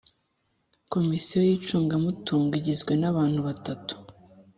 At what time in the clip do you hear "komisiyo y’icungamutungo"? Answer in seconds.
0.93-2.51